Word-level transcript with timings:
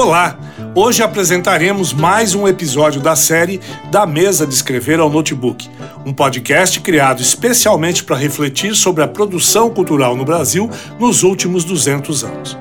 Olá! 0.00 0.34
Hoje 0.74 1.02
apresentaremos 1.02 1.92
mais 1.92 2.34
um 2.34 2.48
episódio 2.48 3.02
da 3.02 3.14
série 3.14 3.60
Da 3.90 4.06
Mesa 4.06 4.46
de 4.46 4.54
Escrever 4.54 4.98
ao 4.98 5.10
Notebook, 5.10 5.68
um 6.06 6.12
podcast 6.14 6.80
criado 6.80 7.20
especialmente 7.20 8.02
para 8.02 8.16
refletir 8.16 8.74
sobre 8.74 9.04
a 9.04 9.08
produção 9.08 9.68
cultural 9.68 10.16
no 10.16 10.24
Brasil 10.24 10.70
nos 10.98 11.22
últimos 11.22 11.64
200 11.64 12.24
anos. 12.24 12.58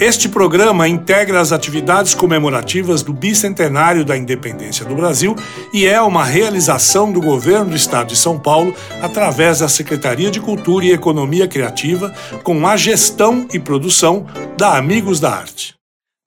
Este 0.00 0.28
programa 0.28 0.88
integra 0.88 1.40
as 1.40 1.52
atividades 1.52 2.12
comemorativas 2.12 3.04
do 3.04 3.12
bicentenário 3.12 4.04
da 4.04 4.16
independência 4.16 4.84
do 4.84 4.96
Brasil 4.96 5.36
e 5.72 5.86
é 5.86 6.02
uma 6.02 6.24
realização 6.24 7.12
do 7.12 7.20
governo 7.20 7.66
do 7.66 7.76
estado 7.76 8.08
de 8.08 8.16
São 8.16 8.36
Paulo 8.36 8.74
através 9.00 9.60
da 9.60 9.68
Secretaria 9.68 10.28
de 10.28 10.40
Cultura 10.40 10.84
e 10.84 10.90
Economia 10.90 11.46
Criativa, 11.46 12.12
com 12.42 12.66
a 12.66 12.76
gestão 12.76 13.46
e 13.52 13.60
produção 13.60 14.26
da 14.58 14.76
Amigos 14.76 15.20
da 15.20 15.30
Arte. 15.30 15.83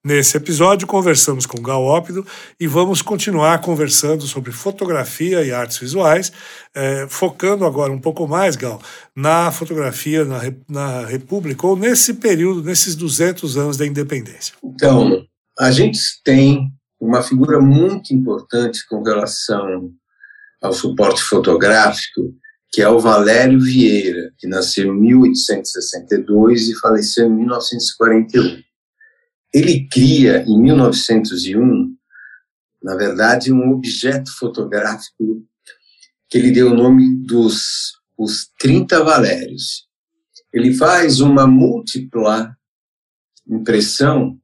Nesse 0.08 0.38
episódio, 0.38 0.86
conversamos 0.86 1.44
com 1.44 1.60
Gal 1.60 1.84
Ópido 1.84 2.26
e 2.58 2.66
vamos 2.66 3.02
continuar 3.02 3.60
conversando 3.60 4.22
sobre 4.22 4.50
fotografia 4.52 5.44
e 5.44 5.52
artes 5.52 5.76
visuais, 5.76 6.32
é, 6.74 7.06
focando 7.10 7.66
agora 7.66 7.92
um 7.92 8.00
pouco 8.00 8.26
mais, 8.26 8.56
Gal, 8.56 8.80
na 9.14 9.52
fotografia 9.52 10.24
na, 10.24 10.40
na 10.66 11.04
República, 11.04 11.66
ou 11.66 11.76
nesse 11.76 12.14
período, 12.14 12.62
nesses 12.62 12.96
200 12.96 13.58
anos 13.58 13.76
da 13.76 13.84
independência. 13.84 14.54
Então, 14.64 15.26
a 15.58 15.70
gente 15.70 15.98
tem 16.24 16.70
uma 16.98 17.22
figura 17.22 17.60
muito 17.60 18.14
importante 18.14 18.86
com 18.88 19.02
relação 19.02 19.90
ao 20.62 20.72
suporte 20.72 21.22
fotográfico, 21.22 22.34
que 22.72 22.80
é 22.80 22.88
o 22.88 22.98
Valério 22.98 23.60
Vieira, 23.60 24.32
que 24.38 24.46
nasceu 24.46 24.86
em 24.86 25.00
1862 25.00 26.70
e 26.70 26.78
faleceu 26.80 27.26
em 27.26 27.36
1941. 27.36 28.67
Ele 29.52 29.88
cria, 29.88 30.44
em 30.46 30.60
1901, 30.60 31.96
na 32.82 32.96
verdade, 32.96 33.52
um 33.52 33.70
objeto 33.70 34.30
fotográfico 34.36 35.44
que 36.28 36.38
ele 36.38 36.50
deu 36.50 36.70
o 36.70 36.76
nome 36.76 37.16
dos 37.24 37.98
os 38.18 38.50
30 38.58 39.04
Valérios. 39.04 39.86
Ele 40.52 40.74
faz 40.74 41.20
uma 41.20 41.46
múltipla 41.46 42.56
impressão, 43.46 44.38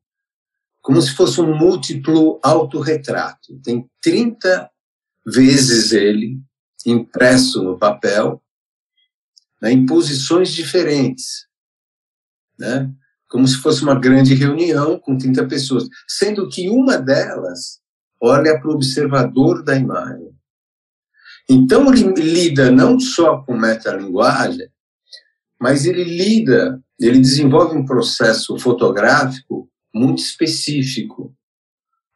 como 0.81 1.03
se 1.03 1.13
fosse 1.13 1.41
um 1.41 1.57
múltiplo 1.57 2.39
autorretrato. 2.43 3.61
Tem 3.63 3.91
30 4.01 4.71
vezes 5.27 5.93
ele 5.93 6.41
impresso 6.87 7.63
no 7.63 7.79
papel, 7.79 8.43
né, 9.61 9.73
em 9.73 9.85
posições 9.85 10.53
diferentes. 10.53 11.47
Né? 12.59 12.91
Como 13.35 13.49
se 13.49 13.57
fosse 13.57 13.83
uma 13.83 13.99
grande 13.99 14.33
reunião 14.33 14.97
com 14.97 15.19
30 15.19 15.45
pessoas, 15.49 15.89
sendo 16.07 16.49
que 16.49 16.71
uma 16.71 16.97
delas 16.97 17.81
olha 18.23 18.57
para 18.61 18.71
o 18.71 18.75
observador 18.75 19.65
da 19.65 19.75
imagem. 19.75 20.31
Então, 21.51 21.93
ele 21.93 22.13
lida 22.15 22.71
não 22.71 23.01
só 23.01 23.39
com 23.39 23.57
metalinguagem, 23.57 24.69
mas 25.61 25.85
ele 25.85 26.05
lida, 26.05 26.81
ele 26.97 27.19
desenvolve 27.19 27.77
um 27.77 27.85
processo 27.85 28.57
fotográfico 28.57 29.69
muito 29.93 30.23
específico. 30.23 31.35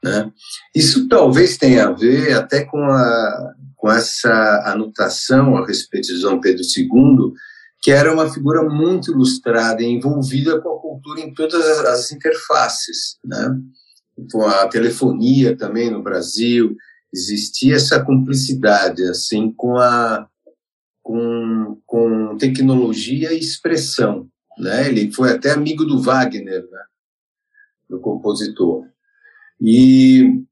Né? 0.01 0.31
Isso 0.73 1.09
talvez 1.09 1.59
tenha 1.59 1.89
a 1.89 1.93
ver 1.93 2.35
até 2.35 2.65
com, 2.65 2.81
a, 2.81 3.55
com 3.75 3.91
essa 3.91 4.63
anotação 4.67 5.57
a 5.57 5.67
respeito 5.67 6.07
de 6.07 6.21
João 6.21 6.41
Pedro 6.41 6.63
II, 6.63 7.33
que 7.81 7.91
era 7.91 8.13
uma 8.13 8.29
figura 8.33 8.63
muito 8.63 9.13
ilustrada 9.13 9.83
e 9.83 9.87
envolvida 9.87 10.61
com 10.61 10.77
a 10.77 10.81
cultura 10.81 11.21
em 11.21 11.33
todas 11.33 11.65
as 11.87 12.11
interfaces, 12.11 13.19
né? 13.25 13.57
Com 14.33 14.45
a 14.45 14.67
telefonia 14.67 15.57
também 15.57 15.91
no 15.91 16.03
Brasil, 16.03 16.77
existia 17.13 17.77
essa 17.77 18.05
cumplicidade 18.05 19.03
assim 19.05 19.53
com 19.53 19.77
a 19.77 20.29
com, 21.03 21.81
com 21.87 22.37
tecnologia 22.37 23.33
e 23.33 23.39
expressão, 23.39 24.29
né? 24.59 24.89
Ele 24.89 25.11
foi 25.11 25.33
até 25.33 25.53
amigo 25.53 25.85
do 25.85 26.03
Wagner, 26.03 26.69
né? 26.71 26.83
Do 27.89 27.99
compositor. 27.99 28.85
E 29.59 30.45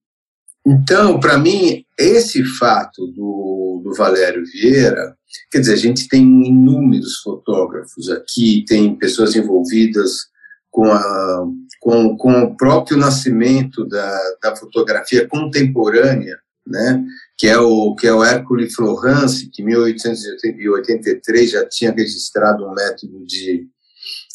então, 0.66 1.20
para 1.20 1.38
mim, 1.38 1.84
esse 1.98 2.44
fato 2.44 3.06
do, 3.06 3.82
do 3.84 3.94
Valério 3.94 4.44
Vieira 4.44 5.16
Quer 5.50 5.60
dizer, 5.60 5.74
a 5.74 5.76
gente 5.76 6.08
tem 6.08 6.22
inúmeros 6.22 7.18
fotógrafos 7.18 8.08
aqui, 8.10 8.64
tem 8.66 8.96
pessoas 8.96 9.34
envolvidas 9.34 10.26
com, 10.70 10.84
a, 10.84 11.46
com, 11.80 12.16
com 12.16 12.42
o 12.42 12.56
próprio 12.56 12.96
nascimento 12.96 13.86
da, 13.86 14.18
da 14.42 14.56
fotografia 14.56 15.26
contemporânea, 15.28 16.38
né? 16.66 17.04
que 17.38 17.46
é 17.46 17.58
o 17.58 17.94
que 17.94 18.06
é 18.06 18.12
o 18.12 18.24
Hércules 18.24 18.74
Florence, 18.74 19.50
que 19.50 19.62
em 19.62 19.66
1883 19.66 21.50
já 21.50 21.66
tinha 21.68 21.92
registrado 21.92 22.66
um 22.66 22.74
método 22.74 23.24
de 23.26 23.66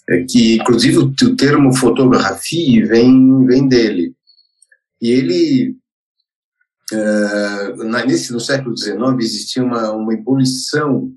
é, 0.09 0.23
que 0.23 0.55
inclusive 0.57 0.97
o, 0.97 1.35
termo 1.35 1.73
fotografia 1.75 2.85
vem 2.85 3.45
vem 3.45 3.67
dele. 3.67 4.13
E 5.01 5.09
ele 5.11 5.75
uh, 6.93 7.83
nesse, 8.05 8.31
no 8.31 8.39
século 8.39 8.77
XIX 8.77 8.99
existia 9.19 9.63
uma, 9.63 9.91
uma 9.91 10.13
ebulição 10.13 11.11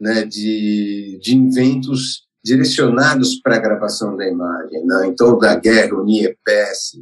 né, 0.00 0.24
de, 0.24 1.18
de 1.22 1.36
inventos 1.36 2.26
direcionados 2.44 3.40
para 3.40 3.56
a 3.56 3.60
gravação 3.60 4.16
da 4.16 4.26
imagem. 4.26 4.84
Né? 4.84 5.06
Então, 5.08 5.38
da 5.38 5.54
guerra, 5.56 5.94
o 5.94 6.04
NIEPS, 6.04 7.00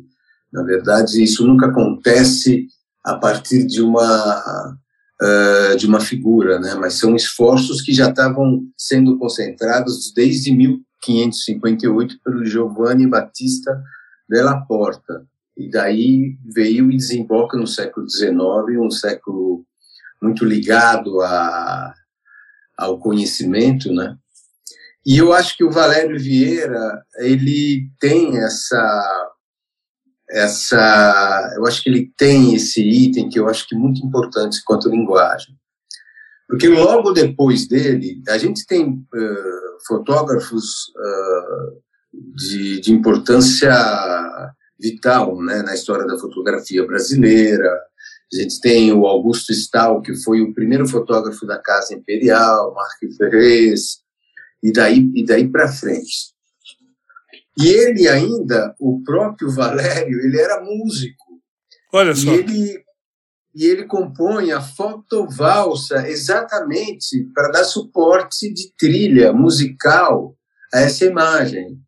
na 0.52 0.62
verdade, 0.62 1.22
isso 1.22 1.46
nunca 1.46 1.66
acontece 1.66 2.66
a 3.04 3.14
partir 3.16 3.66
de 3.66 3.82
uma 3.82 4.76
uh, 5.22 5.76
de 5.76 5.86
uma 5.86 6.00
figura, 6.00 6.58
né? 6.58 6.74
Mas 6.74 6.94
são 6.94 7.14
esforços 7.14 7.82
que 7.82 7.92
já 7.92 8.08
estavam 8.08 8.62
sendo 8.76 9.18
concentrados 9.18 10.12
desde 10.14 10.52
1558 10.52 12.18
pelo 12.24 12.44
Giovanni 12.44 13.06
Battista 13.06 13.82
della 14.28 14.60
Porta. 14.62 15.26
E 15.56 15.70
daí 15.70 16.36
veio 16.52 16.90
e 16.90 16.96
desemboca 16.96 17.56
no 17.56 17.66
século 17.66 18.08
XIX, 18.08 18.34
um 18.80 18.90
século 18.90 19.64
muito 20.20 20.44
ligado 20.44 21.20
a, 21.20 21.94
ao 22.76 22.98
conhecimento, 22.98 23.92
né? 23.92 24.16
E 25.06 25.18
eu 25.18 25.32
acho 25.32 25.56
que 25.56 25.64
o 25.64 25.70
Valério 25.70 26.18
Vieira, 26.18 27.04
ele 27.18 27.90
tem 28.00 28.38
essa 28.38 29.30
essa, 30.30 31.52
eu 31.56 31.66
acho 31.66 31.82
que 31.82 31.88
ele 31.88 32.12
tem 32.16 32.54
esse 32.54 32.82
item 32.82 33.28
que 33.28 33.38
eu 33.38 33.48
acho 33.48 33.68
que 33.68 33.74
é 33.74 33.78
muito 33.78 34.04
importante 34.04 34.62
quanto 34.64 34.88
linguagem. 34.88 35.54
Porque 36.48 36.68
logo 36.68 37.12
depois 37.12 37.68
dele, 37.68 38.22
a 38.28 38.36
gente 38.38 38.66
tem 38.66 38.88
uh, 38.88 39.86
fotógrafos 39.86 40.88
uh, 40.96 41.82
de, 42.36 42.80
de 42.80 42.92
importância 42.92 43.72
vital 44.78 45.40
né, 45.42 45.62
na 45.62 45.74
história 45.74 46.06
da 46.06 46.18
fotografia 46.18 46.84
brasileira. 46.86 47.70
A 48.32 48.36
gente 48.36 48.60
tem 48.60 48.92
o 48.92 49.06
Augusto 49.06 49.52
Stahl, 49.52 50.00
que 50.02 50.14
foi 50.16 50.40
o 50.40 50.52
primeiro 50.52 50.86
fotógrafo 50.88 51.46
da 51.46 51.58
Casa 51.58 51.94
Imperial, 51.94 52.74
Marco 52.74 53.16
Ferrez, 53.16 53.98
e 54.62 54.72
daí, 54.72 55.10
e 55.14 55.24
daí 55.24 55.48
para 55.48 55.68
frente. 55.68 56.34
E 57.58 57.68
ele 57.68 58.08
ainda, 58.08 58.74
o 58.80 59.02
próprio 59.04 59.50
Valério, 59.50 60.18
ele 60.20 60.40
era 60.40 60.60
músico. 60.60 61.40
Olha 61.92 62.14
só. 62.14 62.32
E 62.32 62.34
ele, 62.34 62.84
e 63.54 63.66
ele 63.66 63.84
compõe 63.84 64.50
a 64.50 64.60
fotovalsa 64.60 66.08
exatamente 66.08 67.30
para 67.32 67.50
dar 67.50 67.64
suporte 67.64 68.52
de 68.52 68.72
trilha 68.76 69.32
musical 69.32 70.36
a 70.72 70.80
essa 70.80 71.04
imagem. 71.04 71.78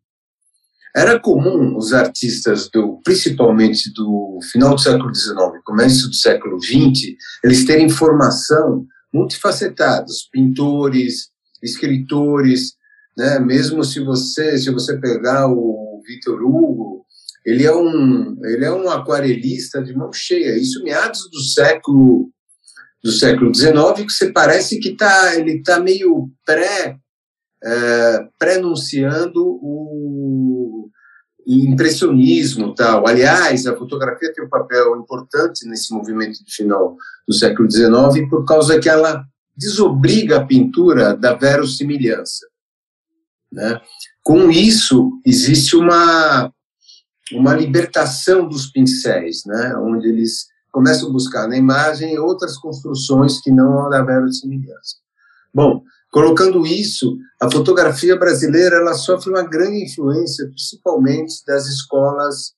Era 0.95 1.19
comum 1.19 1.77
os 1.77 1.93
artistas, 1.93 2.69
do, 2.69 2.99
principalmente 3.03 3.93
do 3.93 4.39
final 4.51 4.75
do 4.75 4.81
século 4.81 5.13
XIX, 5.13 5.35
começo 5.63 6.07
do 6.07 6.15
século 6.15 6.59
XX, 6.61 7.15
eles 7.43 7.65
terem 7.65 7.89
formação 7.89 8.85
multifacetados, 9.13 10.27
pintores, 10.31 11.29
escritores, 11.61 12.73
né? 13.17 13.39
Mesmo 13.39 13.83
se 13.83 13.99
você 13.99 14.57
se 14.57 14.71
você 14.71 14.97
pegar 14.97 15.47
o 15.47 16.01
Victor 16.05 16.41
Hugo, 16.41 17.05
ele 17.45 17.65
é 17.65 17.75
um 17.75 18.37
ele 18.45 18.65
é 18.65 18.71
um 18.71 18.89
aquarelista 18.89 19.81
de 19.81 19.95
mão 19.95 20.11
cheia. 20.13 20.57
Isso 20.57 20.83
meados 20.83 21.29
do 21.31 21.39
século 21.39 22.29
do 23.03 23.11
século 23.11 23.53
XIX 23.53 24.05
que 24.05 24.11
você 24.11 24.31
parece 24.31 24.79
que 24.79 24.95
tá 24.95 25.35
ele 25.35 25.61
tá 25.63 25.79
meio 25.79 26.29
pré 26.45 26.97
é, 27.63 28.27
prenunciando 28.37 29.43
o 29.43 30.56
impressionismo 31.47 32.75
tal. 32.75 33.07
Aliás, 33.07 33.65
a 33.65 33.75
fotografia 33.75 34.33
tem 34.33 34.43
um 34.43 34.49
papel 34.49 34.97
importante 34.97 35.67
nesse 35.67 35.93
movimento 35.93 36.43
de 36.43 36.53
final 36.53 36.97
do 37.27 37.33
século 37.33 37.71
XIX 37.71 38.29
por 38.29 38.45
causa 38.45 38.79
que 38.79 38.89
ela 38.89 39.23
desobriga 39.55 40.37
a 40.37 40.45
pintura 40.45 41.15
da 41.15 41.33
verossimilhança. 41.33 42.45
Né? 43.51 43.79
Com 44.21 44.51
isso, 44.51 45.11
existe 45.25 45.75
uma 45.75 46.51
uma 47.33 47.53
libertação 47.53 48.47
dos 48.47 48.67
pincéis, 48.67 49.43
né? 49.45 49.75
onde 49.77 50.07
eles 50.07 50.47
começam 50.71 51.09
a 51.09 51.11
buscar 51.11 51.47
na 51.47 51.57
imagem 51.57 52.17
outras 52.19 52.57
construções 52.57 53.41
que 53.41 53.51
não 53.51 53.91
a 53.91 54.01
verossimilhança. 54.01 54.95
Bom, 55.53 55.83
colocando 56.11 56.65
isso, 56.65 57.17
a 57.41 57.51
fotografia 57.51 58.17
brasileira 58.17 58.77
ela 58.77 58.93
sofre 58.93 59.29
uma 59.29 59.43
grande 59.43 59.83
influência, 59.83 60.47
principalmente 60.47 61.43
das 61.45 61.67
escolas 61.67 62.53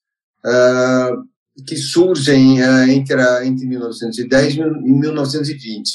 uh, 0.45 1.63
que 1.67 1.75
surgem 1.75 2.61
uh, 2.61 2.89
entre, 2.89 3.21
a, 3.21 3.45
entre 3.45 3.65
1910 3.65 4.55
e 4.55 4.59
1920, 4.59 5.91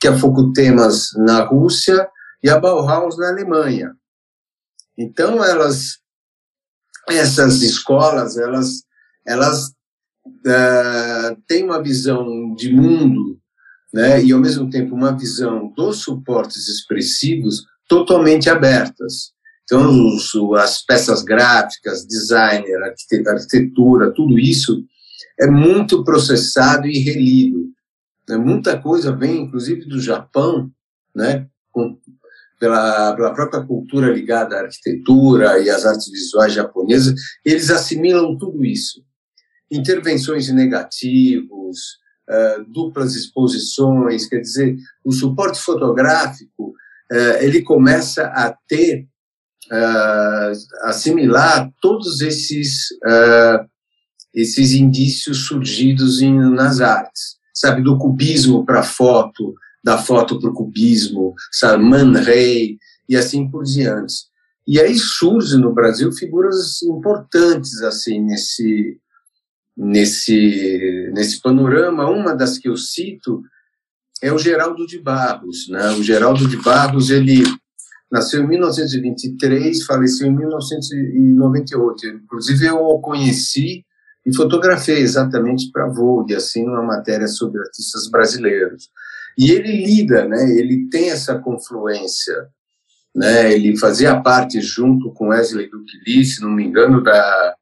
que 0.00 0.06
é 0.06 0.10
a 0.10 0.18
Focutemas 0.18 1.10
na 1.16 1.44
Rússia 1.44 2.08
e 2.42 2.48
a 2.48 2.58
Bauhaus 2.58 3.18
na 3.18 3.28
Alemanha. 3.28 3.92
Então, 4.96 5.42
elas, 5.44 5.98
essas 7.08 7.62
escolas, 7.62 8.36
elas, 8.36 8.82
elas 9.26 9.68
uh, 10.26 11.42
têm 11.46 11.64
uma 11.64 11.82
visão 11.82 12.54
de 12.54 12.72
mundo, 12.72 13.38
né, 13.92 14.22
e 14.22 14.32
ao 14.32 14.40
mesmo 14.40 14.68
tempo 14.68 14.94
uma 14.94 15.16
visão 15.16 15.72
dos 15.76 16.02
suportes 16.02 16.68
expressivos 16.68 17.64
totalmente 17.88 18.50
abertas. 18.50 19.32
Então, 19.64 19.90
os, 20.08 20.32
as 20.58 20.84
peças 20.84 21.22
gráficas, 21.22 22.06
designer, 22.06 22.82
arquitetura, 22.82 24.12
tudo 24.12 24.38
isso 24.38 24.82
é 25.38 25.46
muito 25.46 26.04
processado 26.04 26.86
e 26.86 26.98
relido. 26.98 27.68
Né? 28.28 28.36
Muita 28.36 28.78
coisa 28.78 29.14
vem, 29.14 29.42
inclusive, 29.42 29.84
do 29.84 30.00
Japão, 30.00 30.70
né? 31.14 31.46
Com, 31.70 31.98
pela, 32.58 33.14
pela 33.14 33.34
própria 33.34 33.62
cultura 33.62 34.12
ligada 34.12 34.56
à 34.56 34.60
arquitetura 34.62 35.60
e 35.60 35.70
às 35.70 35.86
artes 35.86 36.10
visuais 36.10 36.52
japonesas, 36.52 37.14
eles 37.44 37.70
assimilam 37.70 38.36
tudo 38.36 38.64
isso. 38.64 39.04
Intervenções 39.70 40.48
em 40.48 40.54
negativos, 40.54 41.98
uh, 42.28 42.64
duplas 42.68 43.14
exposições, 43.14 44.26
quer 44.26 44.40
dizer, 44.40 44.76
o 45.04 45.12
suporte 45.12 45.60
fotográfico, 45.60 46.74
uh, 47.12 47.36
ele 47.40 47.62
começa 47.62 48.24
a 48.26 48.54
ter, 48.68 49.06
uh, 49.70 50.86
assimilar 50.88 51.70
todos 51.80 52.20
esses 52.20 52.88
esses 54.34 54.72
indícios 54.72 55.46
surgidos 55.46 56.20
em, 56.20 56.32
nas 56.32 56.80
artes, 56.80 57.38
sabe, 57.52 57.82
do 57.82 57.98
cubismo 57.98 58.64
para 58.64 58.82
foto, 58.82 59.54
da 59.82 59.98
foto 59.98 60.38
para 60.38 60.50
o 60.50 60.54
cubismo, 60.54 61.34
sabe, 61.50 61.82
Man 61.82 62.12
e 63.08 63.16
assim 63.16 63.50
por 63.50 63.64
diante. 63.64 64.14
E 64.66 64.78
aí 64.78 64.94
surge 64.96 65.56
no 65.56 65.72
Brasil 65.72 66.12
figuras 66.12 66.82
importantes 66.82 67.82
assim 67.82 68.20
nesse 68.20 69.00
nesse 69.78 71.08
nesse 71.14 71.40
panorama. 71.40 72.10
Uma 72.10 72.34
das 72.34 72.58
que 72.58 72.68
eu 72.68 72.76
cito 72.76 73.40
é 74.20 74.32
o 74.32 74.38
Geraldo 74.38 74.84
de 74.86 74.98
Barros, 74.98 75.68
né? 75.68 75.90
O 75.90 76.02
Geraldo 76.02 76.48
de 76.48 76.56
Barros 76.56 77.10
ele 77.10 77.44
nasceu 78.10 78.42
em 78.42 78.48
1923, 78.48 79.84
faleceu 79.84 80.26
em 80.26 80.36
1998. 80.36 82.06
Inclusive 82.08 82.66
eu 82.66 82.76
o 82.78 83.00
conheci 83.00 83.84
e 84.26 84.34
fotografei 84.34 84.98
exatamente 84.98 85.70
para 85.70 85.88
Vogue, 85.88 86.34
assim, 86.34 86.66
uma 86.66 86.82
matéria 86.82 87.28
sobre 87.28 87.60
artistas 87.60 88.10
brasileiros. 88.10 88.90
E 89.36 89.52
ele 89.52 89.84
lida, 89.84 90.26
né, 90.26 90.50
ele 90.58 90.88
tem 90.90 91.10
essa 91.10 91.38
confluência, 91.38 92.48
né, 93.14 93.52
ele 93.52 93.76
fazia 93.78 94.20
parte, 94.20 94.60
junto 94.60 95.12
com 95.12 95.28
Wesley 95.28 95.70
Duquili, 95.70 96.24
se 96.24 96.42
não 96.42 96.50
me 96.50 96.64
engano, 96.64 97.02
da, 97.02 97.54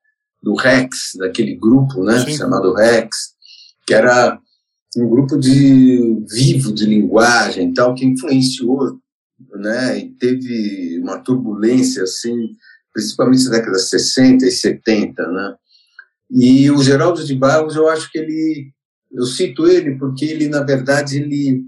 do 0.46 0.54
Rex, 0.54 1.10
daquele 1.18 1.56
grupo, 1.56 2.04
né, 2.04 2.24
Sim. 2.24 2.36
chamado 2.36 2.72
Rex, 2.72 3.34
que 3.86 3.92
era 3.92 4.38
um 4.96 5.08
grupo 5.08 5.36
de 5.36 6.24
vivo 6.30 6.72
de 6.72 6.86
linguagem 6.86 7.74
tal 7.74 7.94
que 7.94 8.06
influenciou 8.06 8.98
né 9.56 9.98
e 9.98 10.10
teve 10.14 10.98
uma 11.02 11.18
turbulência 11.18 12.02
assim 12.04 12.34
principalmente 12.94 13.44
na 13.44 13.50
década 13.50 13.76
de 13.76 13.82
60 13.82 14.46
e 14.46 14.50
70 14.50 15.26
né 15.32 15.54
e 16.30 16.70
o 16.70 16.82
Geraldo 16.82 17.24
de 17.24 17.34
Barros, 17.34 17.76
eu 17.76 17.88
acho 17.88 18.10
que 18.10 18.18
ele, 18.18 18.72
eu 19.12 19.24
cito 19.24 19.66
ele 19.66 19.96
porque 19.96 20.24
ele, 20.24 20.48
na 20.48 20.62
verdade, 20.62 21.18
ele, 21.18 21.62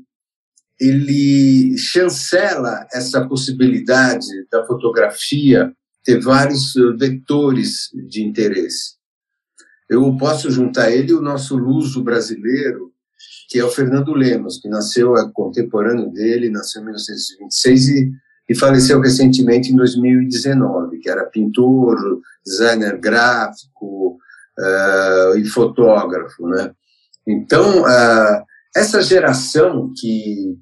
ele 0.80 1.76
chancela 1.78 2.86
essa 2.92 3.26
possibilidade 3.26 4.26
da 4.50 4.66
fotografia 4.66 5.72
ter 6.04 6.20
vários 6.20 6.74
vetores 6.98 7.90
de 8.08 8.22
interesse. 8.22 8.96
Eu 9.88 10.16
posso 10.16 10.50
juntar 10.50 10.90
ele 10.90 11.12
o 11.14 11.20
nosso 11.20 11.56
luso 11.56 12.02
brasileiro, 12.02 12.92
que 13.48 13.58
é 13.58 13.64
o 13.64 13.70
Fernando 13.70 14.12
Lemos, 14.12 14.58
que 14.58 14.68
nasceu, 14.68 15.16
é 15.16 15.30
contemporâneo 15.32 16.10
dele, 16.10 16.50
nasceu 16.50 16.82
em 16.82 16.84
1926 16.84 17.88
e, 17.88 18.12
e 18.50 18.54
faleceu 18.54 19.00
recentemente 19.00 19.72
em 19.72 19.76
2019, 19.76 20.98
que 20.98 21.08
era 21.08 21.24
pintor, 21.24 22.20
designer 22.44 22.98
gráfico, 22.98 24.18
uh, 24.58 25.38
e 25.38 25.44
fotógrafo, 25.46 26.46
né? 26.48 26.72
Então, 27.26 27.82
uh, 27.82 28.44
essa 28.74 29.02
geração 29.02 29.92
que 29.96 30.56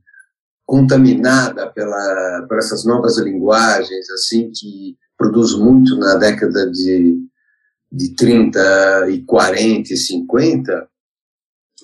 contaminada 0.65 1.71
pela 1.71 2.45
por 2.49 2.59
essas 2.59 2.85
novas 2.85 3.19
linguagens, 3.19 4.11
assim, 4.11 4.51
que 4.51 4.97
produz 5.17 5.55
muito 5.55 5.97
na 5.97 6.15
década 6.17 6.71
de, 6.71 7.19
de 7.91 8.15
30 8.15 9.11
e 9.11 9.23
40 9.23 9.93
e 9.93 9.97
50, 9.97 10.89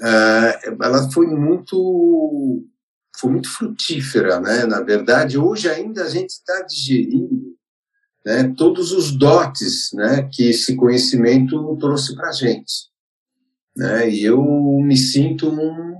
uh, 0.01 0.83
ela 0.83 1.11
foi 1.11 1.27
muito 1.27 2.65
foi 3.19 3.31
muito 3.31 3.49
frutífera, 3.51 4.41
né? 4.41 4.65
Na 4.65 4.81
verdade, 4.81 5.39
hoje 5.39 5.69
ainda 5.69 6.03
a 6.03 6.09
gente 6.09 6.31
está 6.31 6.63
digerindo 6.63 7.57
né, 8.25 8.53
todos 8.57 8.93
os 8.93 9.13
dotes 9.13 9.91
né, 9.93 10.29
que 10.33 10.49
esse 10.49 10.75
conhecimento 10.77 11.77
trouxe 11.79 12.15
para 12.15 12.29
a 12.29 12.33
gente. 12.33 12.91
Né, 13.77 14.11
e 14.11 14.25
eu 14.25 14.43
me 14.81 14.97
sinto 14.97 15.49
um, 15.49 15.93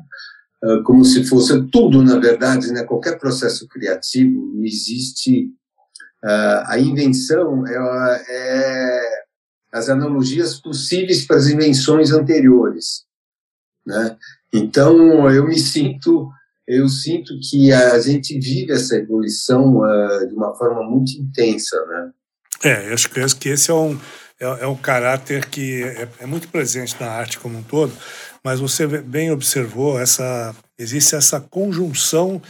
uh, 0.65 0.83
como 0.85 1.05
se 1.05 1.25
fosse 1.25 1.63
tudo, 1.69 2.03
na 2.03 2.19
verdade, 2.19 2.73
né, 2.73 2.85
qualquer 2.85 3.19
processo 3.19 3.67
criativo, 3.69 4.61
existe 4.65 5.51
a 6.25 6.79
invenção, 6.79 7.67
é, 7.67 8.25
é, 8.29 9.23
as 9.73 9.89
analogias 9.89 10.61
possíveis 10.61 11.27
para 11.27 11.37
as 11.37 11.49
invenções 11.49 12.13
anteriores. 12.13 13.05
Né? 13.87 14.17
Então, 14.53 15.31
eu 15.31 15.47
me 15.47 15.59
sinto 15.59 16.31
eu 16.67 16.89
sinto 16.89 17.39
que 17.41 17.73
a 17.73 17.99
gente 17.99 18.39
vive 18.39 18.73
essa 18.73 18.97
evolução 18.97 19.79
uh, 19.79 20.27
de 20.29 20.35
uma 20.35 20.55
forma 20.55 20.83
muito 20.89 21.13
intensa, 21.13 21.77
né? 21.87 22.11
É, 22.65 22.93
acho 22.93 23.11
que, 23.11 23.21
acho 23.21 23.37
que 23.37 23.49
esse 23.49 23.71
é 23.71 23.75
um, 23.75 23.99
é, 24.39 24.45
é 24.45 24.67
um 24.67 24.77
caráter 24.77 25.47
que 25.47 25.83
é, 25.83 26.09
é, 26.21 26.27
muito 26.27 26.49
presente 26.49 26.97
na 27.01 27.09
arte 27.09 27.39
como 27.39 27.59
um 27.59 27.63
todo, 27.63 27.93
mas 28.45 28.61
você 28.61 28.87
bem 28.87 29.33
observou, 29.33 29.99
essa, 29.99 30.55
existe 30.79 31.17
essa 31.17 31.41
conjunção 31.41 32.41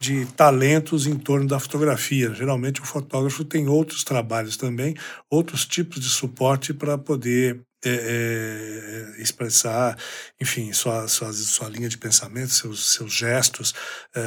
de 0.00 0.26
talentos 0.26 1.06
em 1.06 1.16
torno 1.16 1.46
da 1.46 1.58
fotografia. 1.58 2.32
Geralmente 2.32 2.80
o 2.80 2.84
fotógrafo 2.84 3.44
tem 3.44 3.68
outros 3.68 4.04
trabalhos 4.04 4.56
também, 4.56 4.94
outros 5.30 5.66
tipos 5.66 6.00
de 6.00 6.08
suporte 6.08 6.72
para 6.72 6.96
poder 6.96 7.60
é, 7.84 7.90
é, 7.90 9.22
expressar, 9.22 9.96
enfim, 10.40 10.72
sua, 10.72 11.06
sua, 11.06 11.32
sua 11.32 11.68
linha 11.68 11.88
de 11.88 11.96
pensamento, 11.96 12.50
seus, 12.50 12.92
seus 12.92 13.12
gestos 13.12 13.74
é, 14.14 14.20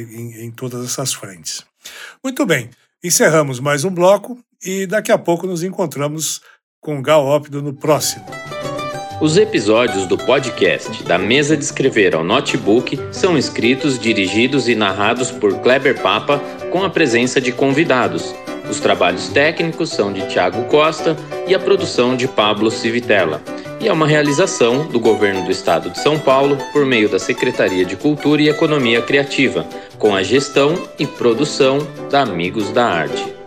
em, 0.00 0.44
em 0.44 0.50
todas 0.50 0.84
essas 0.84 1.14
frentes. 1.14 1.64
Muito 2.22 2.44
bem, 2.44 2.70
encerramos 3.02 3.60
mais 3.60 3.84
um 3.84 3.90
bloco 3.90 4.38
e 4.62 4.86
daqui 4.86 5.12
a 5.12 5.18
pouco 5.18 5.46
nos 5.46 5.62
encontramos 5.62 6.42
com 6.80 7.00
Gal 7.00 7.40
no 7.50 7.72
próximo. 7.72 8.26
Os 9.20 9.36
episódios 9.36 10.06
do 10.06 10.16
podcast 10.16 11.02
da 11.04 11.18
Mesa 11.18 11.56
de 11.56 11.64
Escrever 11.64 12.14
ao 12.14 12.22
Notebook 12.22 12.98
são 13.10 13.36
escritos, 13.36 13.98
dirigidos 13.98 14.68
e 14.68 14.74
narrados 14.74 15.30
por 15.30 15.58
Kleber 15.58 16.00
Papa 16.00 16.40
com 16.70 16.84
a 16.84 16.90
presença 16.90 17.40
de 17.40 17.50
convidados 17.52 18.34
os 18.70 18.80
trabalhos 18.80 19.28
técnicos 19.28 19.90
são 19.90 20.12
de 20.12 20.26
Tiago 20.28 20.64
Costa 20.64 21.16
e 21.46 21.54
a 21.54 21.58
produção 21.58 22.14
de 22.14 22.28
Pablo 22.28 22.70
Civitella. 22.70 23.40
E 23.80 23.88
é 23.88 23.92
uma 23.92 24.06
realização 24.06 24.86
do 24.86 25.00
Governo 25.00 25.44
do 25.44 25.50
Estado 25.50 25.90
de 25.90 25.98
São 26.00 26.18
Paulo 26.18 26.58
por 26.72 26.84
meio 26.84 27.08
da 27.08 27.18
Secretaria 27.18 27.84
de 27.84 27.96
Cultura 27.96 28.42
e 28.42 28.48
Economia 28.48 29.00
Criativa, 29.00 29.64
com 29.98 30.14
a 30.14 30.22
gestão 30.22 30.74
e 30.98 31.06
produção 31.06 31.78
da 32.10 32.22
Amigos 32.22 32.70
da 32.70 32.84
Arte. 32.84 33.37